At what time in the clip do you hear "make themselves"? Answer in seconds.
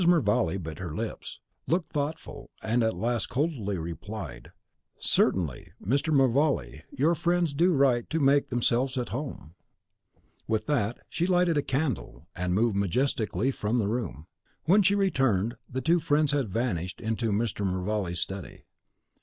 8.19-8.97